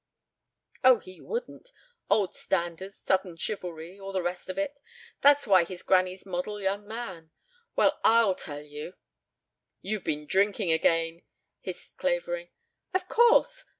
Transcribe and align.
"Oh, 0.83 0.97
he 0.97 1.21
wouldn't. 1.21 1.71
Old 2.09 2.33
standards. 2.33 2.95
Southern 2.97 3.37
chivalry. 3.37 3.99
All 3.99 4.11
the 4.11 4.23
rest 4.23 4.49
of 4.49 4.57
it. 4.57 4.79
That's 5.21 5.45
why 5.45 5.63
he's 5.63 5.83
granny's 5.83 6.25
model 6.25 6.59
young 6.59 6.87
man. 6.87 7.29
Well, 7.75 7.99
I'll 8.03 8.33
tell 8.33 8.63
you" 8.63 8.95
"You've 9.83 10.03
been 10.03 10.25
drinking 10.25 10.71
again," 10.71 11.21
hissed 11.59 11.99
Clavering. 11.99 12.49
"Of 12.95 13.07
course. 13.09 13.65